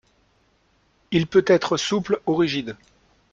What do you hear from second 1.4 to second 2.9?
être souple ou rigide.